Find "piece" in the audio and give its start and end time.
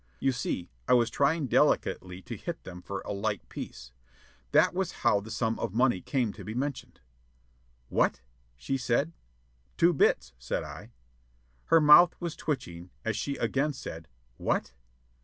3.49-3.91